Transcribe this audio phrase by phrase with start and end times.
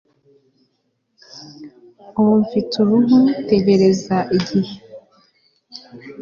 [2.19, 3.17] ubu mfite uruhu;
[3.49, 4.75] tegereza igihe